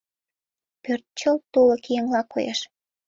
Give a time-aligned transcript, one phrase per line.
[0.83, 2.59] Пӧрт чылт тулык еҥла коеш.